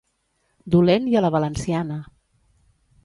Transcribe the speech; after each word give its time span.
Dolent 0.75 1.05
i 1.11 1.19
a 1.19 1.23
la 1.25 1.31
valenciana. 1.37 1.99